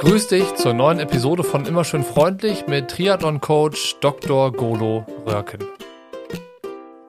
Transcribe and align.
Grüß 0.00 0.28
dich 0.28 0.54
zur 0.54 0.74
neuen 0.74 1.00
Episode 1.00 1.42
von 1.42 1.66
Immer 1.66 1.82
schön 1.82 2.04
freundlich 2.04 2.68
mit 2.68 2.88
Triathlon-Coach 2.88 3.96
Dr. 4.00 4.52
Golo 4.52 5.04
Röhrken. 5.26 5.64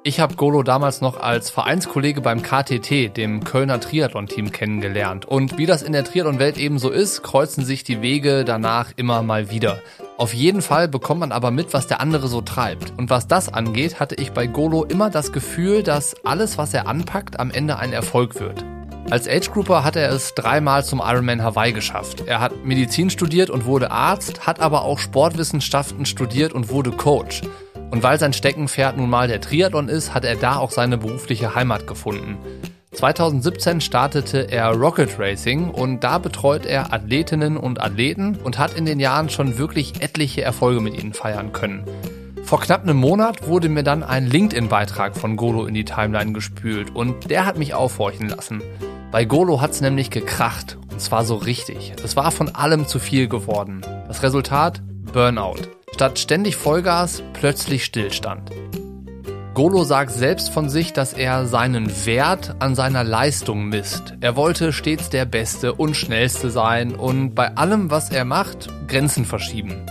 Ich 0.01 0.19
habe 0.19 0.33
Golo 0.33 0.63
damals 0.63 0.99
noch 0.99 1.19
als 1.19 1.51
Vereinskollege 1.51 2.21
beim 2.21 2.41
KTT, 2.41 3.15
dem 3.15 3.43
Kölner 3.43 3.79
Triathlon-Team, 3.79 4.51
kennengelernt. 4.51 5.27
Und 5.27 5.59
wie 5.59 5.67
das 5.67 5.83
in 5.83 5.93
der 5.93 6.03
Triathlon-Welt 6.03 6.57
eben 6.57 6.79
so 6.79 6.89
ist, 6.89 7.21
kreuzen 7.21 7.63
sich 7.63 7.83
die 7.83 8.01
Wege 8.01 8.43
danach 8.43 8.91
immer 8.95 9.21
mal 9.21 9.51
wieder. 9.51 9.83
Auf 10.17 10.33
jeden 10.33 10.63
Fall 10.63 10.87
bekommt 10.87 11.19
man 11.19 11.31
aber 11.31 11.51
mit, 11.51 11.75
was 11.75 11.85
der 11.85 12.01
andere 12.01 12.27
so 12.27 12.41
treibt. 12.41 12.93
Und 12.97 13.11
was 13.11 13.27
das 13.27 13.53
angeht, 13.53 13.99
hatte 13.99 14.15
ich 14.15 14.31
bei 14.31 14.47
Golo 14.47 14.83
immer 14.83 15.11
das 15.11 15.31
Gefühl, 15.31 15.83
dass 15.83 16.15
alles, 16.25 16.57
was 16.57 16.73
er 16.73 16.87
anpackt, 16.87 17.39
am 17.39 17.51
Ende 17.51 17.77
ein 17.77 17.93
Erfolg 17.93 18.39
wird. 18.39 18.65
Als 19.11 19.27
Age 19.27 19.49
Grouper 19.51 19.83
hat 19.83 19.95
er 19.95 20.11
es 20.11 20.35
dreimal 20.35 20.85
zum 20.85 21.01
Ironman 21.03 21.41
Hawaii 21.41 21.73
geschafft. 21.73 22.23
Er 22.27 22.39
hat 22.39 22.63
Medizin 22.63 23.09
studiert 23.09 23.49
und 23.49 23.65
wurde 23.65 23.89
Arzt, 23.89 24.45
hat 24.45 24.59
aber 24.59 24.83
auch 24.83 24.99
Sportwissenschaften 24.99 26.05
studiert 26.05 26.53
und 26.53 26.69
wurde 26.69 26.91
Coach. 26.91 27.41
Und 27.89 28.03
weil 28.03 28.19
sein 28.19 28.33
Steckenpferd 28.33 28.97
nun 28.97 29.09
mal 29.09 29.27
der 29.27 29.41
Triathlon 29.41 29.89
ist, 29.89 30.13
hat 30.13 30.25
er 30.25 30.35
da 30.35 30.57
auch 30.57 30.69
seine 30.69 30.99
berufliche 30.99 31.55
Heimat 31.55 31.87
gefunden. 31.87 32.37
2017 32.91 33.81
startete 33.81 34.51
er 34.51 34.73
Rocket 34.73 35.17
Racing 35.17 35.71
und 35.71 36.03
da 36.03 36.19
betreut 36.19 36.67
er 36.67 36.93
Athletinnen 36.93 37.57
und 37.57 37.81
Athleten 37.81 38.37
und 38.43 38.59
hat 38.59 38.75
in 38.75 38.85
den 38.85 38.99
Jahren 38.99 39.29
schon 39.29 39.57
wirklich 39.57 40.03
etliche 40.03 40.43
Erfolge 40.43 40.81
mit 40.81 41.01
ihnen 41.01 41.13
feiern 41.13 41.51
können. 41.51 41.83
Vor 42.43 42.61
knapp 42.61 42.83
einem 42.83 42.97
Monat 42.97 43.47
wurde 43.47 43.69
mir 43.69 43.83
dann 43.83 44.03
ein 44.03 44.27
LinkedIn-Beitrag 44.27 45.15
von 45.15 45.35
Golo 45.35 45.65
in 45.65 45.73
die 45.73 45.85
Timeline 45.85 46.33
gespült 46.33 46.95
und 46.95 47.31
der 47.31 47.47
hat 47.47 47.57
mich 47.57 47.73
aufhorchen 47.73 48.29
lassen. 48.29 48.61
Bei 49.11 49.25
Golo 49.25 49.59
hat's 49.59 49.81
nämlich 49.81 50.11
gekracht. 50.11 50.77
Und 50.91 51.01
zwar 51.01 51.25
so 51.25 51.35
richtig. 51.35 51.93
Es 52.03 52.15
war 52.15 52.31
von 52.31 52.53
allem 52.53 52.87
zu 52.87 52.99
viel 52.99 53.27
geworden. 53.27 53.81
Das 54.07 54.21
Resultat? 54.21 54.81
Burnout. 55.11 55.61
Statt 55.95 56.19
ständig 56.19 56.55
Vollgas, 56.55 57.23
plötzlich 57.33 57.85
Stillstand. 57.85 58.51
Golo 59.55 59.83
sagt 59.83 60.11
selbst 60.11 60.51
von 60.51 60.69
sich, 60.69 60.93
dass 60.93 61.13
er 61.13 61.47
seinen 61.47 62.05
Wert 62.05 62.55
an 62.59 62.75
seiner 62.75 63.03
Leistung 63.03 63.65
misst. 63.65 64.13
Er 64.21 64.35
wollte 64.35 64.71
stets 64.71 65.09
der 65.09 65.25
Beste 65.25 65.73
und 65.73 65.95
Schnellste 65.95 66.51
sein 66.51 66.95
und 66.95 67.33
bei 67.33 67.57
allem, 67.57 67.89
was 67.89 68.11
er 68.11 68.25
macht, 68.25 68.69
Grenzen 68.87 69.25
verschieben. 69.25 69.85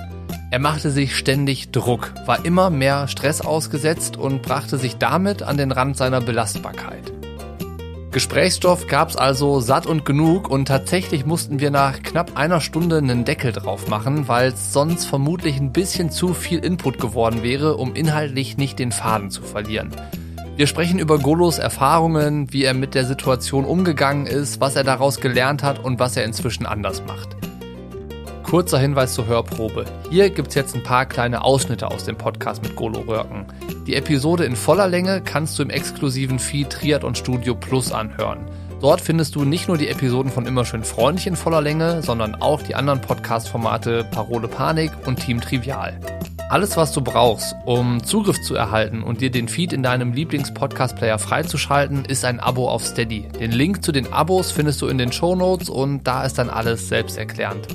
Er 0.50 0.60
machte 0.60 0.90
sich 0.90 1.16
ständig 1.18 1.72
Druck, 1.72 2.14
war 2.24 2.44
immer 2.46 2.70
mehr 2.70 3.08
Stress 3.08 3.40
ausgesetzt 3.40 4.16
und 4.16 4.42
brachte 4.42 4.78
sich 4.78 4.96
damit 4.96 5.42
an 5.42 5.58
den 5.58 5.72
Rand 5.72 5.96
seiner 5.96 6.20
Belastbarkeit. 6.20 7.12
Gesprächsstoff 8.18 8.88
gab's 8.88 9.14
also 9.14 9.60
satt 9.60 9.86
und 9.86 10.04
genug 10.04 10.50
und 10.50 10.66
tatsächlich 10.66 11.24
mussten 11.24 11.60
wir 11.60 11.70
nach 11.70 12.02
knapp 12.02 12.36
einer 12.36 12.60
Stunde 12.60 12.98
einen 12.98 13.24
Deckel 13.24 13.52
drauf 13.52 13.86
machen, 13.86 14.26
weil 14.26 14.48
es 14.48 14.72
sonst 14.72 15.04
vermutlich 15.04 15.60
ein 15.60 15.70
bisschen 15.70 16.10
zu 16.10 16.34
viel 16.34 16.58
Input 16.58 16.98
geworden 16.98 17.44
wäre, 17.44 17.76
um 17.76 17.94
inhaltlich 17.94 18.56
nicht 18.56 18.80
den 18.80 18.90
Faden 18.90 19.30
zu 19.30 19.42
verlieren. 19.42 19.92
Wir 20.56 20.66
sprechen 20.66 20.98
über 20.98 21.20
Golos 21.20 21.58
Erfahrungen, 21.58 22.52
wie 22.52 22.64
er 22.64 22.74
mit 22.74 22.96
der 22.96 23.04
Situation 23.04 23.64
umgegangen 23.64 24.26
ist, 24.26 24.60
was 24.60 24.74
er 24.74 24.82
daraus 24.82 25.20
gelernt 25.20 25.62
hat 25.62 25.78
und 25.78 26.00
was 26.00 26.16
er 26.16 26.24
inzwischen 26.24 26.66
anders 26.66 27.04
macht. 27.06 27.37
Kurzer 28.48 28.78
Hinweis 28.78 29.12
zur 29.12 29.26
Hörprobe. 29.26 29.84
Hier 30.08 30.30
gibt's 30.30 30.54
jetzt 30.54 30.74
ein 30.74 30.82
paar 30.82 31.04
kleine 31.04 31.44
Ausschnitte 31.44 31.90
aus 31.90 32.04
dem 32.04 32.16
Podcast 32.16 32.62
mit 32.62 32.76
Golo 32.76 33.00
Röhrken. 33.00 33.44
Die 33.86 33.94
Episode 33.94 34.46
in 34.46 34.56
voller 34.56 34.88
Länge 34.88 35.20
kannst 35.20 35.58
du 35.58 35.62
im 35.62 35.68
exklusiven 35.68 36.38
Feed 36.38 36.70
Triathlon 36.70 37.14
Studio 37.14 37.54
Plus 37.54 37.92
anhören. 37.92 38.38
Dort 38.80 39.02
findest 39.02 39.34
du 39.34 39.44
nicht 39.44 39.68
nur 39.68 39.76
die 39.76 39.88
Episoden 39.88 40.32
von 40.32 40.46
Immer 40.46 40.64
schön 40.64 40.82
freundlich 40.82 41.26
in 41.26 41.36
voller 41.36 41.60
Länge, 41.60 42.02
sondern 42.02 42.36
auch 42.36 42.62
die 42.62 42.74
anderen 42.74 43.02
Podcast-Formate 43.02 44.06
Parole 44.12 44.48
Panik 44.48 44.92
und 45.04 45.16
Team 45.16 45.42
Trivial. 45.42 46.00
Alles, 46.48 46.78
was 46.78 46.92
du 46.92 47.02
brauchst, 47.02 47.54
um 47.66 48.02
Zugriff 48.02 48.40
zu 48.40 48.54
erhalten 48.54 49.02
und 49.02 49.20
dir 49.20 49.30
den 49.30 49.48
Feed 49.48 49.74
in 49.74 49.82
deinem 49.82 50.14
Lieblings-Podcast-Player 50.14 51.18
freizuschalten, 51.18 52.06
ist 52.06 52.24
ein 52.24 52.40
Abo 52.40 52.70
auf 52.70 52.86
Steady. 52.86 53.28
Den 53.38 53.52
Link 53.52 53.84
zu 53.84 53.92
den 53.92 54.10
Abos 54.10 54.52
findest 54.52 54.80
du 54.80 54.86
in 54.86 54.96
den 54.96 55.12
Show 55.12 55.36
Notes 55.36 55.68
und 55.68 56.04
da 56.04 56.24
ist 56.24 56.38
dann 56.38 56.48
alles 56.48 56.88
selbsterklärend. 56.88 57.68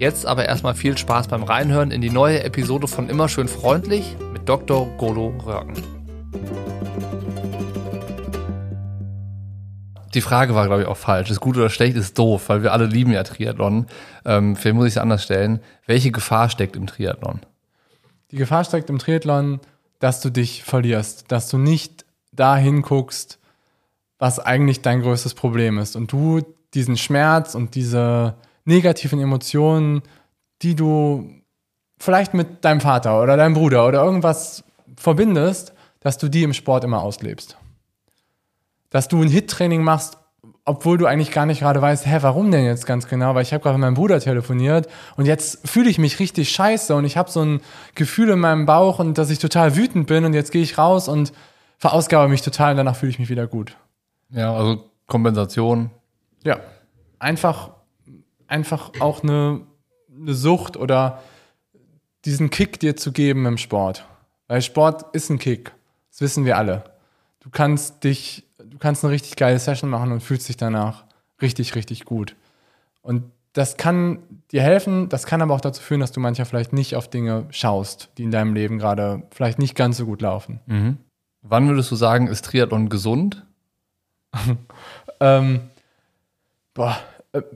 Jetzt 0.00 0.24
aber 0.24 0.46
erstmal 0.46 0.74
viel 0.74 0.96
Spaß 0.96 1.28
beim 1.28 1.42
Reinhören 1.42 1.90
in 1.90 2.00
die 2.00 2.08
neue 2.08 2.42
Episode 2.42 2.88
von 2.88 3.10
Immer 3.10 3.28
schön 3.28 3.48
freundlich 3.48 4.16
mit 4.32 4.48
Dr. 4.48 4.86
Golo 4.96 5.34
Röhrken. 5.44 5.74
Die 10.14 10.22
Frage 10.22 10.54
war, 10.54 10.64
glaube 10.68 10.80
ich, 10.80 10.88
auch 10.88 10.96
falsch. 10.96 11.30
Ist 11.30 11.40
gut 11.40 11.58
oder 11.58 11.68
schlecht, 11.68 11.98
ist 11.98 12.18
doof, 12.18 12.48
weil 12.48 12.62
wir 12.62 12.72
alle 12.72 12.86
lieben 12.86 13.12
ja 13.12 13.24
Triathlon. 13.24 13.88
Ähm, 14.24 14.56
vielleicht 14.56 14.74
muss 14.74 14.86
ich 14.86 14.94
es 14.94 14.96
anders 14.96 15.22
stellen. 15.22 15.60
Welche 15.84 16.10
Gefahr 16.12 16.48
steckt 16.48 16.76
im 16.76 16.86
Triathlon? 16.86 17.40
Die 18.30 18.36
Gefahr 18.36 18.64
steckt 18.64 18.88
im 18.88 18.98
Triathlon, 18.98 19.60
dass 19.98 20.22
du 20.22 20.30
dich 20.30 20.64
verlierst, 20.64 21.30
dass 21.30 21.50
du 21.50 21.58
nicht 21.58 22.06
dahin 22.32 22.80
guckst, 22.80 23.38
was 24.18 24.38
eigentlich 24.38 24.80
dein 24.80 25.02
größtes 25.02 25.34
Problem 25.34 25.76
ist 25.76 25.94
und 25.94 26.10
du 26.10 26.40
diesen 26.72 26.96
Schmerz 26.96 27.54
und 27.54 27.74
diese 27.74 28.36
negativen 28.64 29.20
Emotionen, 29.20 30.02
die 30.62 30.74
du 30.74 31.30
vielleicht 31.98 32.34
mit 32.34 32.64
deinem 32.64 32.80
Vater 32.80 33.22
oder 33.22 33.36
deinem 33.36 33.54
Bruder 33.54 33.86
oder 33.86 34.02
irgendwas 34.02 34.64
verbindest, 34.96 35.74
dass 36.00 36.18
du 36.18 36.28
die 36.28 36.42
im 36.42 36.54
Sport 36.54 36.84
immer 36.84 37.02
auslebst. 37.02 37.56
Dass 38.90 39.08
du 39.08 39.22
ein 39.22 39.28
Hit-Training 39.28 39.82
machst, 39.82 40.18
obwohl 40.64 40.98
du 40.98 41.06
eigentlich 41.06 41.30
gar 41.30 41.46
nicht 41.46 41.60
gerade 41.60 41.80
weißt, 41.80 42.06
hä, 42.06 42.18
warum 42.20 42.50
denn 42.50 42.64
jetzt 42.64 42.86
ganz 42.86 43.08
genau? 43.08 43.34
Weil 43.34 43.42
ich 43.42 43.52
habe 43.52 43.62
gerade 43.62 43.76
mit 43.76 43.82
meinem 43.82 43.94
Bruder 43.94 44.20
telefoniert 44.20 44.88
und 45.16 45.26
jetzt 45.26 45.66
fühle 45.68 45.90
ich 45.90 45.98
mich 45.98 46.18
richtig 46.18 46.50
scheiße 46.50 46.94
und 46.94 47.04
ich 47.04 47.16
habe 47.16 47.30
so 47.30 47.42
ein 47.42 47.60
Gefühl 47.94 48.30
in 48.30 48.40
meinem 48.40 48.66
Bauch 48.66 48.98
und 48.98 49.18
dass 49.18 49.30
ich 49.30 49.38
total 49.38 49.76
wütend 49.76 50.06
bin 50.06 50.24
und 50.24 50.34
jetzt 50.34 50.52
gehe 50.52 50.62
ich 50.62 50.78
raus 50.78 51.08
und 51.08 51.32
verausgabe 51.78 52.28
mich 52.28 52.42
total 52.42 52.72
und 52.72 52.76
danach 52.78 52.96
fühle 52.96 53.10
ich 53.10 53.18
mich 53.18 53.30
wieder 53.30 53.46
gut. 53.46 53.76
Ja, 54.30 54.54
also 54.54 54.84
Kompensation. 55.06 55.90
Ja, 56.44 56.60
einfach 57.18 57.70
einfach 58.50 58.92
auch 59.00 59.22
eine, 59.22 59.62
eine 60.14 60.34
Sucht 60.34 60.76
oder 60.76 61.22
diesen 62.24 62.50
Kick 62.50 62.80
dir 62.80 62.96
zu 62.96 63.12
geben 63.12 63.46
im 63.46 63.58
Sport. 63.58 64.04
Weil 64.48 64.62
Sport 64.62 65.14
ist 65.14 65.30
ein 65.30 65.38
Kick. 65.38 65.72
Das 66.10 66.20
wissen 66.20 66.44
wir 66.44 66.58
alle. 66.58 66.84
Du 67.40 67.50
kannst 67.50 68.04
dich, 68.04 68.44
du 68.58 68.78
kannst 68.78 69.04
eine 69.04 69.12
richtig 69.12 69.36
geile 69.36 69.58
Session 69.58 69.88
machen 69.88 70.12
und 70.12 70.20
fühlst 70.20 70.48
dich 70.48 70.56
danach 70.56 71.04
richtig, 71.40 71.74
richtig 71.74 72.04
gut. 72.04 72.36
Und 73.02 73.24
das 73.52 73.76
kann 73.76 74.18
dir 74.52 74.62
helfen, 74.62 75.08
das 75.08 75.26
kann 75.26 75.42
aber 75.42 75.54
auch 75.54 75.60
dazu 75.60 75.82
führen, 75.82 76.00
dass 76.00 76.12
du 76.12 76.20
manchmal 76.20 76.44
vielleicht 76.44 76.72
nicht 76.72 76.94
auf 76.94 77.08
Dinge 77.08 77.46
schaust, 77.50 78.10
die 78.18 78.24
in 78.24 78.30
deinem 78.30 78.54
Leben 78.54 78.78
gerade 78.78 79.22
vielleicht 79.30 79.58
nicht 79.58 79.74
ganz 79.74 79.96
so 79.96 80.06
gut 80.06 80.20
laufen. 80.20 80.60
Mhm. 80.66 80.98
Wann 81.42 81.68
würdest 81.68 81.90
du 81.90 81.96
sagen, 81.96 82.26
ist 82.26 82.44
Triathlon 82.44 82.88
gesund? 82.88 83.44
ähm, 85.20 85.60
boah, 86.74 86.96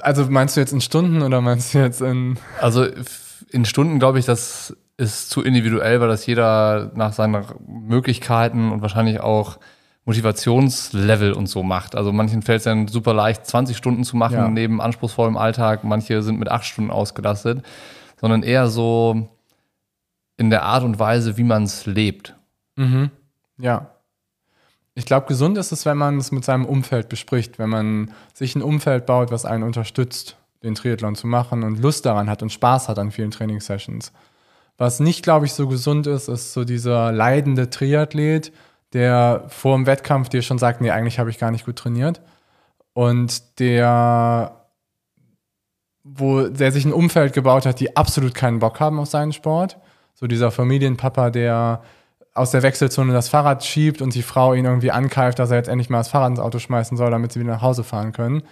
also 0.01 0.27
meinst 0.31 0.57
du 0.57 0.61
jetzt 0.61 0.73
in 0.73 0.81
Stunden 0.81 1.23
oder 1.23 1.41
meinst 1.41 1.75
du 1.75 1.79
jetzt 1.79 2.01
in. 2.01 2.39
Also 2.61 2.87
in 3.51 3.65
Stunden 3.65 3.99
glaube 3.99 4.19
ich, 4.19 4.25
das 4.25 4.77
ist 4.97 5.31
zu 5.31 5.43
individuell, 5.43 6.01
weil 6.01 6.09
das 6.09 6.27
jeder 6.27 6.93
nach 6.95 7.13
seinen 7.13 7.45
Möglichkeiten 7.67 8.71
und 8.71 8.83
wahrscheinlich 8.83 9.21
auch 9.21 9.59
Motivationslevel 10.05 11.33
und 11.33 11.47
so 11.47 11.63
macht. 11.63 11.97
Also 11.97 12.13
manchen 12.13 12.43
fällt 12.43 12.59
es 12.59 12.65
dann 12.65 12.89
super 12.89 13.15
leicht, 13.15 13.47
20 13.47 13.77
Stunden 13.77 14.05
zu 14.05 14.17
machen 14.17 14.37
ja. 14.37 14.49
neben 14.49 14.81
anspruchsvollem 14.81 15.37
Alltag. 15.37 15.83
Manche 15.83 16.23
sind 16.23 16.39
mit 16.39 16.51
acht 16.51 16.65
Stunden 16.65 16.91
ausgelastet, 16.91 17.65
sondern 18.21 18.43
eher 18.43 18.69
so 18.69 19.29
in 20.37 20.51
der 20.51 20.65
Art 20.65 20.85
und 20.85 20.99
Weise, 20.99 21.37
wie 21.37 21.45
man 21.45 21.65
es 21.65 21.87
lebt. 21.87 22.35
Mhm. 22.77 23.11
Ja. 23.59 23.94
Ich 24.95 25.07
glaube, 25.07 25.27
gesund 25.27 25.59
ist 25.59 25.73
es, 25.73 25.87
wenn 25.87 25.97
man 25.97 26.19
es 26.19 26.31
mit 26.31 26.45
seinem 26.45 26.65
Umfeld 26.65 27.09
bespricht, 27.09 27.59
wenn 27.59 27.69
man 27.69 28.13
sich 28.33 28.55
ein 28.55 28.63
Umfeld 28.63 29.07
baut, 29.07 29.33
was 29.33 29.45
einen 29.45 29.65
unterstützt, 29.65 30.37
den 30.63 30.77
Triathlon 30.77 31.17
zu 31.17 31.27
machen 31.27 31.65
und 31.65 31.81
Lust 31.81 32.07
daran 32.07 32.31
hat 32.31 32.43
und 32.43 32.53
Spaß 32.53 32.89
hat 32.89 32.99
an 32.99 33.11
vielen 33.11 33.33
Trainingssessions. 33.33 34.13
Was 34.77 35.01
nicht, 35.01 35.23
glaube 35.23 35.47
ich, 35.47 35.53
so 35.53 35.69
gesund 35.69 36.07
ist, 36.07 36.29
ist 36.29 36.53
so 36.53 36.65
dieser 36.65 37.13
leidende 37.13 37.71
Triathlet, 37.71 38.53
der 38.93 39.45
vor 39.49 39.77
dem 39.77 39.87
Wettkampf 39.87 40.29
dir 40.29 40.43
schon 40.43 40.59
sagt, 40.59 40.81
nee, 40.81 40.91
eigentlich 40.91 41.19
habe 41.19 41.31
ich 41.31 41.39
gar 41.39 41.51
nicht 41.51 41.67
gut 41.67 41.77
trainiert. 41.77 42.21
Und 42.93 43.59
der, 43.59 44.67
wo 46.05 46.43
der 46.47 46.71
sich 46.71 46.85
ein 46.85 46.93
Umfeld 46.93 47.33
gebaut 47.33 47.67
hat, 47.67 47.81
die 47.81 47.97
absolut 47.97 48.35
keinen 48.35 48.61
Bock 48.61 48.79
haben 48.79 49.01
auf 49.01 49.09
seinen 49.09 49.33
Sport. 49.33 49.79
So 50.15 50.29
dieser 50.29 50.53
Familienpapa, 50.53 51.31
der 51.31 51.83
aus 52.35 52.51
der 52.51 52.63
Wechselzone 52.63 53.13
das 53.13 53.29
Fahrrad 53.29 53.65
schiebt 53.65 54.03
und 54.03 54.15
die 54.15 54.23
Frau 54.23 54.55
ihn 54.55 54.65
irgendwie 54.65 54.91
ankeift, 54.91 55.39
dass 55.39 55.51
er 55.51 55.57
jetzt 55.57 55.69
endlich 55.69 55.89
mal 55.89 55.99
das 55.99 56.09
Fahrrad 56.09 56.31
ins 56.31 56.41
Auto 56.41 56.59
schmeißen 56.59 56.97
soll, 56.97 57.13
damit 57.13 57.33
sie 57.33 57.41
wieder 57.41 57.53
nach 57.53 57.63
Hause 57.63 57.85
fahren 57.85 58.13
können. 58.13 58.43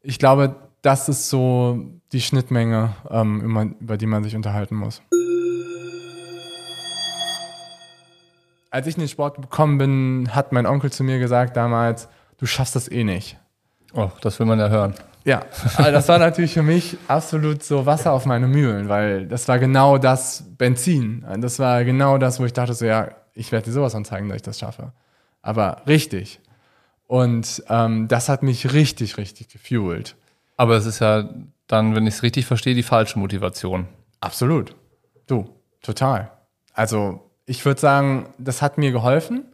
Ich 0.00 0.20
glaube, 0.20 0.54
das 0.82 1.08
ist 1.08 1.28
so 1.28 1.84
die 2.12 2.20
Schnittmenge, 2.20 2.94
ähm, 3.10 3.74
über 3.80 3.96
die 3.96 4.06
man 4.06 4.22
sich 4.22 4.36
unterhalten 4.36 4.76
muss. 4.76 5.02
Als 8.70 8.86
ich 8.86 8.94
in 8.94 9.00
den 9.00 9.08
Sport 9.08 9.42
gekommen 9.42 9.78
bin, 9.78 10.28
hat 10.32 10.52
mein 10.52 10.66
Onkel 10.66 10.92
zu 10.92 11.02
mir 11.02 11.18
gesagt 11.18 11.56
damals, 11.56 12.08
du 12.38 12.46
schaffst 12.46 12.76
das 12.76 12.88
eh 12.90 13.02
nicht. 13.02 13.38
Oh, 13.92 14.10
das 14.20 14.38
will 14.38 14.46
man 14.46 14.58
ja 14.58 14.68
hören. 14.68 14.94
Ja, 15.24 15.42
also 15.76 15.90
das 15.90 16.08
war 16.08 16.18
natürlich 16.18 16.52
für 16.52 16.62
mich 16.62 16.96
absolut 17.08 17.64
so 17.64 17.84
Wasser 17.84 18.12
auf 18.12 18.26
meine 18.26 18.46
Mühlen, 18.46 18.88
weil 18.88 19.26
das 19.26 19.48
war 19.48 19.58
genau 19.58 19.98
das 19.98 20.44
Benzin. 20.56 21.26
Das 21.38 21.58
war 21.58 21.84
genau 21.84 22.16
das, 22.16 22.38
wo 22.38 22.44
ich 22.44 22.52
dachte 22.52 22.74
so, 22.74 22.84
ja, 22.84 23.08
ich 23.34 23.50
werde 23.50 23.66
dir 23.66 23.72
sowas 23.72 23.96
anzeigen, 23.96 24.28
dass 24.28 24.36
ich 24.36 24.42
das 24.42 24.60
schaffe. 24.60 24.92
Aber 25.42 25.82
richtig. 25.88 26.40
Und 27.08 27.62
ähm, 27.68 28.06
das 28.06 28.28
hat 28.28 28.44
mich 28.44 28.72
richtig, 28.72 29.18
richtig 29.18 29.48
gefuelt. 29.48 30.14
Aber 30.56 30.76
es 30.76 30.86
ist 30.86 31.00
ja 31.00 31.28
dann, 31.66 31.96
wenn 31.96 32.06
ich 32.06 32.14
es 32.14 32.22
richtig 32.22 32.46
verstehe, 32.46 32.74
die 32.74 32.82
falsche 32.84 33.18
Motivation. 33.18 33.88
Absolut. 34.20 34.76
Du, 35.26 35.48
total. 35.82 36.30
Also 36.72 37.20
ich 37.46 37.64
würde 37.64 37.80
sagen, 37.80 38.28
das 38.38 38.62
hat 38.62 38.78
mir 38.78 38.92
geholfen. 38.92 39.44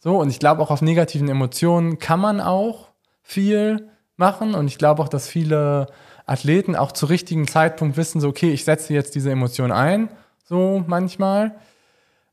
So, 0.00 0.18
und 0.18 0.30
ich 0.30 0.38
glaube 0.38 0.62
auch 0.62 0.70
auf 0.70 0.82
negativen 0.82 1.28
Emotionen 1.28 1.98
kann 1.98 2.20
man 2.20 2.40
auch 2.40 2.88
viel 3.26 3.88
machen. 4.16 4.54
Und 4.54 4.68
ich 4.68 4.78
glaube 4.78 5.02
auch, 5.02 5.08
dass 5.08 5.28
viele 5.28 5.88
Athleten 6.26 6.76
auch 6.76 6.92
zu 6.92 7.06
richtigen 7.06 7.46
Zeitpunkt 7.48 7.96
wissen, 7.96 8.20
so, 8.20 8.28
okay, 8.28 8.50
ich 8.50 8.64
setze 8.64 8.94
jetzt 8.94 9.14
diese 9.14 9.30
Emotion 9.30 9.72
ein, 9.72 10.08
so 10.44 10.84
manchmal. 10.86 11.56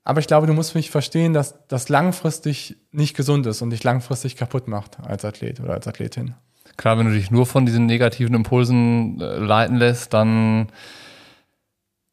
Aber 0.03 0.19
ich 0.19 0.27
glaube, 0.27 0.47
du 0.47 0.53
musst 0.53 0.75
mich 0.75 0.91
verstehen, 0.91 1.33
dass 1.33 1.67
das 1.67 1.89
langfristig 1.89 2.77
nicht 2.91 3.15
gesund 3.15 3.45
ist 3.47 3.61
und 3.61 3.71
dich 3.71 3.83
langfristig 3.83 4.35
kaputt 4.35 4.67
macht 4.67 4.99
als 4.99 5.25
Athlet 5.25 5.59
oder 5.59 5.73
als 5.73 5.87
Athletin. 5.87 6.35
Klar, 6.77 6.97
wenn 6.97 7.07
du 7.07 7.13
dich 7.13 7.31
nur 7.31 7.45
von 7.45 7.65
diesen 7.65 7.85
negativen 7.85 8.35
Impulsen 8.35 9.19
äh, 9.19 9.37
leiten 9.37 9.77
lässt, 9.77 10.13
dann 10.13 10.67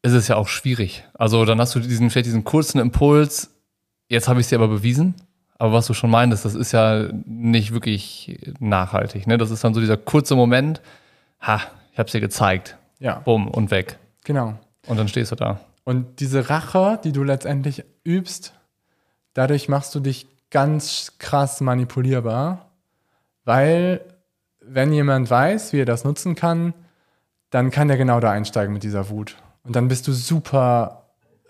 ist 0.01 0.13
es 0.13 0.27
ja 0.27 0.37
auch 0.37 0.47
schwierig. 0.47 1.03
Also 1.13 1.45
dann 1.45 1.59
hast 1.59 1.75
du 1.75 1.79
diesen, 1.79 2.09
vielleicht 2.09 2.25
diesen 2.25 2.43
kurzen 2.43 2.79
Impuls, 2.79 3.51
jetzt 4.07 4.27
habe 4.27 4.39
ich 4.39 4.45
es 4.45 4.49
dir 4.49 4.57
aber 4.57 4.67
bewiesen, 4.67 5.15
aber 5.61 5.73
was 5.73 5.85
du 5.85 5.93
schon 5.93 6.09
meintest, 6.09 6.43
das 6.43 6.55
ist 6.55 6.71
ja 6.71 7.09
nicht 7.23 7.71
wirklich 7.71 8.39
nachhaltig. 8.59 9.27
Ne? 9.27 9.37
Das 9.37 9.51
ist 9.51 9.63
dann 9.63 9.75
so 9.75 9.79
dieser 9.79 9.95
kurze 9.95 10.35
Moment, 10.35 10.81
ha, 11.39 11.61
ich 11.91 11.99
habe 11.99 12.07
es 12.07 12.13
dir 12.13 12.19
gezeigt. 12.19 12.77
Ja. 12.97 13.19
Bumm, 13.19 13.47
und 13.47 13.69
weg. 13.69 13.99
Genau. 14.23 14.57
Und 14.87 14.97
dann 14.97 15.07
stehst 15.07 15.31
du 15.31 15.35
da. 15.35 15.59
Und 15.83 16.19
diese 16.19 16.49
Rache, 16.49 16.99
die 17.03 17.11
du 17.11 17.21
letztendlich 17.21 17.83
übst, 18.03 18.53
dadurch 19.35 19.69
machst 19.69 19.93
du 19.93 19.99
dich 19.99 20.25
ganz 20.49 21.13
krass 21.19 21.61
manipulierbar, 21.61 22.71
weil 23.45 24.01
wenn 24.61 24.91
jemand 24.91 25.29
weiß, 25.29 25.73
wie 25.73 25.81
er 25.81 25.85
das 25.85 26.03
nutzen 26.03 26.33
kann, 26.33 26.73
dann 27.51 27.69
kann 27.69 27.87
er 27.87 27.97
genau 27.97 28.19
da 28.19 28.31
einsteigen 28.31 28.73
mit 28.73 28.81
dieser 28.81 29.09
Wut. 29.09 29.35
Und 29.63 29.75
dann 29.75 29.89
bist 29.89 30.07
du 30.07 30.11
super 30.11 31.00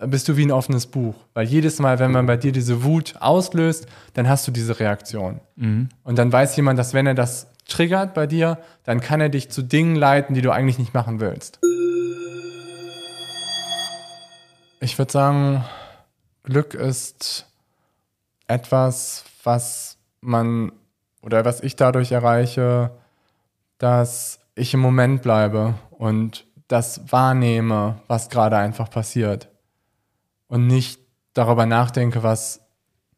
bist 0.07 0.27
du 0.27 0.37
wie 0.37 0.45
ein 0.45 0.51
offenes 0.51 0.87
Buch. 0.87 1.15
Weil 1.33 1.47
jedes 1.47 1.79
Mal, 1.79 1.99
wenn 1.99 2.11
man 2.11 2.25
bei 2.25 2.37
dir 2.37 2.51
diese 2.51 2.83
Wut 2.83 3.15
auslöst, 3.19 3.87
dann 4.13 4.27
hast 4.27 4.47
du 4.47 4.51
diese 4.51 4.79
Reaktion. 4.79 5.39
Mhm. 5.55 5.89
Und 6.03 6.17
dann 6.17 6.31
weiß 6.31 6.55
jemand, 6.55 6.79
dass 6.79 6.93
wenn 6.93 7.07
er 7.07 7.13
das 7.13 7.47
triggert 7.67 8.13
bei 8.13 8.27
dir, 8.27 8.57
dann 8.83 8.99
kann 8.99 9.21
er 9.21 9.29
dich 9.29 9.49
zu 9.49 9.61
Dingen 9.61 9.95
leiten, 9.95 10.33
die 10.33 10.41
du 10.41 10.51
eigentlich 10.51 10.79
nicht 10.79 10.93
machen 10.93 11.19
willst. 11.19 11.59
Ich 14.79 14.97
würde 14.97 15.11
sagen, 15.11 15.63
Glück 16.43 16.73
ist 16.73 17.45
etwas, 18.47 19.23
was 19.43 19.97
man 20.21 20.71
oder 21.21 21.45
was 21.45 21.61
ich 21.61 21.75
dadurch 21.75 22.11
erreiche, 22.11 22.91
dass 23.77 24.39
ich 24.55 24.73
im 24.73 24.79
Moment 24.79 25.21
bleibe 25.21 25.75
und 25.91 26.45
das 26.67 27.11
wahrnehme, 27.11 28.01
was 28.07 28.29
gerade 28.29 28.57
einfach 28.57 28.89
passiert 28.89 29.51
und 30.51 30.67
nicht 30.67 30.99
darüber 31.33 31.65
nachdenke, 31.65 32.23
was 32.23 32.59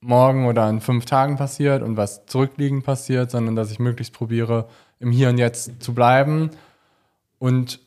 morgen 0.02 0.46
oder 0.46 0.70
in 0.70 0.82
fünf 0.82 1.06
Tagen 1.06 1.36
passiert 1.36 1.82
und 1.82 1.98
was 1.98 2.28
zurückliegend 2.28 2.86
passiert, 2.86 3.32
sondern 3.32 3.56
dass 3.56 3.72
ich 3.72 3.80
möglichst 3.80 4.14
probiere, 4.14 4.68
im 5.00 5.12
Hier 5.12 5.30
und 5.30 5.40
Jetzt 5.40 5.82
zu 5.82 5.96
bleiben 5.96 6.52
und 7.40 7.80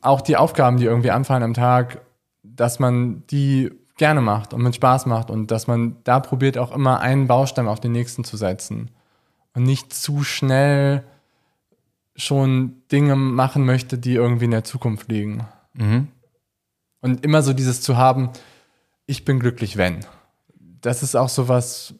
auch 0.00 0.20
die 0.20 0.36
Aufgaben, 0.36 0.76
die 0.76 0.84
irgendwie 0.84 1.10
anfallen 1.10 1.42
am 1.42 1.54
Tag, 1.54 2.02
dass 2.44 2.78
man 2.78 3.24
die 3.30 3.72
gerne 3.96 4.20
macht 4.20 4.54
und 4.54 4.62
mit 4.62 4.76
Spaß 4.76 5.06
macht 5.06 5.28
und 5.28 5.50
dass 5.50 5.66
man 5.66 5.96
da 6.04 6.20
probiert, 6.20 6.56
auch 6.56 6.70
immer 6.70 7.00
einen 7.00 7.26
Baustein 7.26 7.66
auf 7.66 7.80
den 7.80 7.90
nächsten 7.90 8.22
zu 8.22 8.36
setzen 8.36 8.92
und 9.54 9.64
nicht 9.64 9.92
zu 9.92 10.22
schnell 10.22 11.02
schon 12.14 12.76
Dinge 12.92 13.16
machen 13.16 13.64
möchte, 13.64 13.98
die 13.98 14.14
irgendwie 14.14 14.44
in 14.44 14.52
der 14.52 14.64
Zukunft 14.64 15.10
liegen. 15.10 15.48
Mhm. 15.74 16.06
Und 17.02 17.24
immer 17.24 17.42
so 17.42 17.52
dieses 17.52 17.82
zu 17.82 17.98
haben, 17.98 18.30
ich 19.06 19.26
bin 19.26 19.38
glücklich, 19.38 19.76
wenn. 19.76 20.06
Das 20.80 21.02
ist 21.02 21.14
auch 21.14 21.28
so 21.28 21.48
was, 21.48 21.94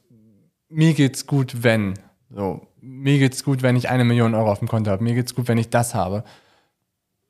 mir 0.70 0.94
geht's 0.94 1.26
gut, 1.26 1.62
wenn. 1.62 1.98
So, 2.30 2.66
mir 2.80 3.18
geht's 3.18 3.44
gut, 3.44 3.62
wenn 3.62 3.76
ich 3.76 3.90
eine 3.90 4.04
Million 4.04 4.34
Euro 4.34 4.50
auf 4.50 4.60
dem 4.60 4.68
Konto 4.68 4.90
habe. 4.90 5.04
Mir 5.04 5.14
geht's 5.14 5.34
gut, 5.34 5.48
wenn 5.48 5.58
ich 5.58 5.68
das 5.68 5.94
habe. 5.94 6.24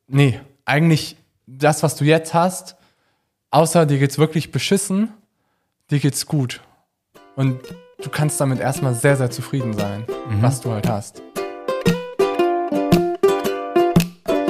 Nee, 0.07 0.39
eigentlich 0.65 1.17
das, 1.47 1.83
was 1.83 1.97
du 1.97 2.05
jetzt 2.05 2.35
hast, 2.35 2.77
außer 3.51 3.87
dir 3.87 3.99
geht's 3.99 4.19
wirklich 4.19 4.53
beschissen, 4.53 5.13
dir 5.91 5.99
geht's 5.99 6.27
gut. 6.27 6.61
Und 7.37 7.61
du 8.03 8.11
kannst 8.11 8.41
damit 8.41 8.61
erstmal 8.61 8.95
sehr, 8.95 9.17
sehr 9.17 9.31
zufrieden 9.31 9.73
sein, 9.73 10.05
mhm. 10.29 10.43
was 10.43 10.61
du 10.61 10.71
halt 10.71 10.89
hast. 10.89 11.23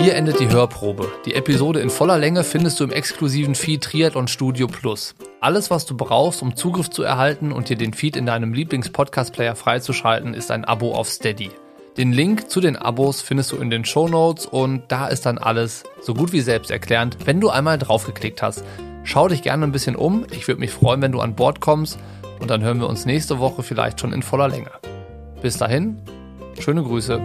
Hier 0.02 0.16
endet 0.16 0.40
die 0.40 0.48
Hörprobe. 0.48 1.12
Die 1.26 1.36
Episode 1.36 1.78
in 1.78 1.88
voller 1.88 2.18
Länge 2.18 2.42
findest 2.42 2.80
du 2.80 2.84
im 2.84 2.90
exklusiven 2.90 3.54
Feed 3.54 3.84
Triathlon 3.84 4.26
Studio 4.26 4.66
Plus. 4.66 5.14
Alles, 5.38 5.70
was 5.70 5.86
du 5.86 5.96
brauchst, 5.96 6.42
um 6.42 6.56
Zugriff 6.56 6.90
zu 6.90 7.04
erhalten 7.04 7.52
und 7.52 7.68
dir 7.68 7.76
den 7.76 7.94
Feed 7.94 8.16
in 8.16 8.26
deinem 8.26 8.52
Lieblings-Podcast-Player 8.52 9.54
freizuschalten, 9.54 10.34
ist 10.34 10.50
ein 10.50 10.64
Abo 10.64 10.92
auf 10.92 11.08
Steady. 11.08 11.50
Den 11.96 12.12
Link 12.12 12.50
zu 12.50 12.60
den 12.60 12.74
Abos 12.74 13.22
findest 13.22 13.52
du 13.52 13.58
in 13.58 13.70
den 13.70 13.84
Show 13.84 14.08
Notes 14.08 14.44
und 14.44 14.82
da 14.88 15.06
ist 15.06 15.24
dann 15.24 15.38
alles 15.38 15.84
so 16.00 16.14
gut 16.14 16.32
wie 16.32 16.40
selbsterklärend, 16.40 17.18
wenn 17.24 17.40
du 17.40 17.50
einmal 17.50 17.78
draufgeklickt 17.78 18.42
hast. 18.42 18.64
Schau 19.04 19.28
dich 19.28 19.42
gerne 19.42 19.64
ein 19.64 19.72
bisschen 19.72 19.94
um. 19.94 20.26
Ich 20.32 20.48
würde 20.48 20.58
mich 20.58 20.72
freuen, 20.72 21.00
wenn 21.00 21.12
du 21.12 21.20
an 21.20 21.36
Bord 21.36 21.60
kommst 21.60 21.96
und 22.40 22.50
dann 22.50 22.64
hören 22.64 22.80
wir 22.80 22.88
uns 22.88 23.06
nächste 23.06 23.38
Woche 23.38 23.62
vielleicht 23.62 24.00
schon 24.00 24.12
in 24.12 24.24
voller 24.24 24.48
Länge. 24.48 24.72
Bis 25.42 25.58
dahin, 25.58 26.02
schöne 26.58 26.82
Grüße. 26.82 27.20